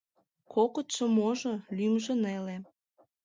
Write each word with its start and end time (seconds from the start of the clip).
Кокытшо-можо, 0.53 1.53
лӱмжӧ 1.77 2.13
неле. 2.23 2.57